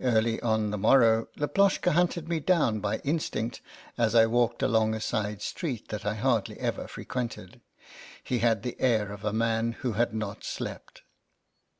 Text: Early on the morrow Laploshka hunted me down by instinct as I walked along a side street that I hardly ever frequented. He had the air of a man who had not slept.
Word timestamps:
Early 0.00 0.40
on 0.42 0.70
the 0.70 0.78
morrow 0.78 1.26
Laploshka 1.36 1.90
hunted 1.90 2.28
me 2.28 2.38
down 2.38 2.78
by 2.78 2.98
instinct 2.98 3.60
as 3.98 4.14
I 4.14 4.24
walked 4.24 4.62
along 4.62 4.94
a 4.94 5.00
side 5.00 5.42
street 5.42 5.88
that 5.88 6.06
I 6.06 6.14
hardly 6.14 6.56
ever 6.60 6.86
frequented. 6.86 7.60
He 8.22 8.38
had 8.38 8.62
the 8.62 8.80
air 8.80 9.10
of 9.10 9.24
a 9.24 9.32
man 9.32 9.72
who 9.82 9.94
had 9.94 10.14
not 10.14 10.44
slept. 10.44 11.02